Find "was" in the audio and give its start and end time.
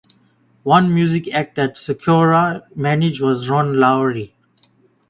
3.21-3.47